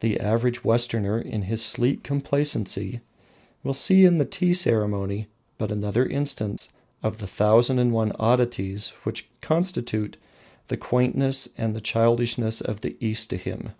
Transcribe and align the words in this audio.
The 0.00 0.20
average 0.20 0.64
Westerner, 0.64 1.18
in 1.18 1.44
his 1.44 1.64
sleek 1.64 2.02
complacency, 2.02 3.00
will 3.64 3.72
see 3.72 4.04
in 4.04 4.18
the 4.18 4.26
tea 4.26 4.52
ceremony 4.52 5.28
but 5.56 5.72
another 5.72 6.04
instance 6.04 6.68
of 7.02 7.16
the 7.16 7.26
thousand 7.26 7.78
and 7.78 7.90
one 7.90 8.12
oddities 8.18 8.90
which 9.04 9.30
constitute 9.40 10.18
the 10.68 10.76
quaintness 10.76 11.48
and 11.56 11.82
childishness 11.82 12.60
of 12.60 12.82
the 12.82 12.98
East 13.00 13.30
to 13.30 13.38
him. 13.38 13.70